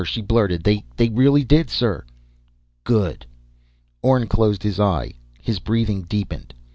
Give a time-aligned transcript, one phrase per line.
[0.03, 0.63] she blurted.
[0.63, 2.03] "They really did, sir!"
[2.83, 3.27] "Good!"
[4.01, 5.13] Orne closed his eye.
[5.39, 6.55] His breathing deepened.